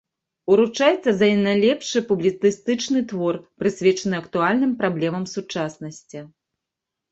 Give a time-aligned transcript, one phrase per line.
[0.53, 6.27] Уручаецца за найлепшы публіцыстычны твор, прысвечаны актуальным праблемам сучаснасці.